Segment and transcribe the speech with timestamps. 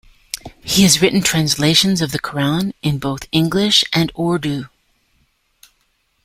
[0.63, 4.65] He has written translations of the Qur'an in both English and Urdu.